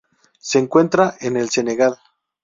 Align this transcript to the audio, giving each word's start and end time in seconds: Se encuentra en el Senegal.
Se 0.39 0.57
encuentra 0.57 1.13
en 1.19 1.37
el 1.37 1.51
Senegal. 1.51 1.95